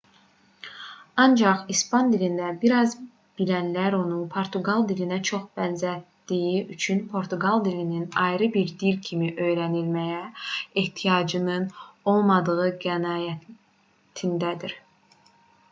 ancaq 1.23 1.59
i̇span 1.73 2.07
dilində 2.13 2.45
bir 2.61 2.71
az 2.77 2.93
bilənlər 3.41 3.97
onu 3.97 4.15
portuqal 4.37 4.85
dilinə 4.91 5.19
çox 5.29 5.43
bənzətdiyi 5.59 6.55
üçün 6.75 7.03
portuqal 7.11 7.61
dilinin 7.67 8.07
ayrı 8.23 8.47
bir 8.57 8.73
dil 8.85 8.97
kimi 9.09 9.29
öyrənilməyə 9.49 10.23
ehtiyacının 10.85 11.67
olmadığı 12.15 12.65
qənaətindədir 12.87 14.75